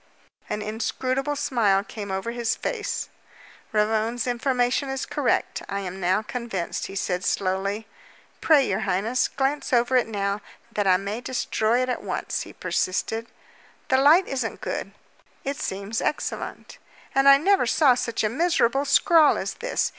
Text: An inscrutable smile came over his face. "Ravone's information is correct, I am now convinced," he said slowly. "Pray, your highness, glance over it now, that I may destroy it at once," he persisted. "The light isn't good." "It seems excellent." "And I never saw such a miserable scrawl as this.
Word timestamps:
An 0.49 0.63
inscrutable 0.63 1.35
smile 1.35 1.83
came 1.83 2.09
over 2.09 2.31
his 2.31 2.55
face. 2.55 3.07
"Ravone's 3.71 4.25
information 4.25 4.89
is 4.89 5.05
correct, 5.05 5.61
I 5.69 5.81
am 5.81 5.99
now 5.99 6.23
convinced," 6.23 6.87
he 6.87 6.95
said 6.95 7.23
slowly. 7.23 7.85
"Pray, 8.41 8.67
your 8.67 8.79
highness, 8.89 9.27
glance 9.27 9.71
over 9.71 9.95
it 9.95 10.07
now, 10.07 10.41
that 10.71 10.87
I 10.87 10.97
may 10.97 11.21
destroy 11.21 11.83
it 11.83 11.87
at 11.89 12.01
once," 12.01 12.41
he 12.41 12.51
persisted. 12.53 13.27
"The 13.89 13.97
light 13.97 14.27
isn't 14.27 14.59
good." 14.59 14.91
"It 15.43 15.57
seems 15.61 16.01
excellent." 16.01 16.79
"And 17.13 17.29
I 17.29 17.37
never 17.37 17.67
saw 17.67 17.93
such 17.93 18.23
a 18.23 18.27
miserable 18.29 18.85
scrawl 18.85 19.37
as 19.37 19.53
this. 19.53 19.89